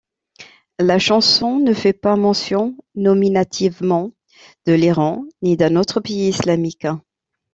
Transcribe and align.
La 0.79 0.97
chanson 0.97 1.59
ne 1.59 1.75
fait 1.75 1.93
pas 1.93 2.15
mention 2.15 2.75
nominativement 2.95 4.13
de 4.65 4.73
l'Iran, 4.73 5.25
ni 5.43 5.57
d'un 5.57 5.75
autre 5.75 5.99
pays 5.99 6.29
islamique. 6.29 6.87